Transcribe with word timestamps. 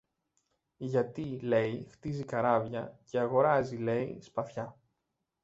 γιατί, 0.77 1.39
λέει, 1.39 1.87
χτίζει 1.91 2.23
καράβια 2.23 2.99
και 3.05 3.19
αγοράζει, 3.19 3.77
λέει, 3.77 4.21
σπαθιά 4.21 4.77